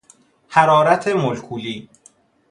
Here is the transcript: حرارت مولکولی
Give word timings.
حرارت 0.49 1.07
مولکولی 1.07 1.89